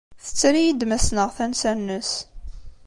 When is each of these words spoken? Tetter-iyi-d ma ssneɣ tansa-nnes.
Tetter-iyi-d 0.25 0.81
ma 0.87 0.99
ssneɣ 1.01 1.29
tansa-nnes. 1.37 2.11